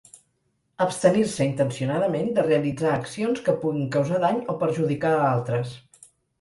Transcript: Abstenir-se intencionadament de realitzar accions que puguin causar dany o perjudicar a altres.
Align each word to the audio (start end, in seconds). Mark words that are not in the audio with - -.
Abstenir-se 0.85 1.45
intencionadament 1.49 2.33
de 2.39 2.47
realitzar 2.49 2.95
accions 2.95 3.45
que 3.51 3.57
puguin 3.67 3.87
causar 3.99 4.21
dany 4.27 4.43
o 4.55 4.59
perjudicar 4.67 5.15
a 5.21 5.31
altres. 5.39 5.81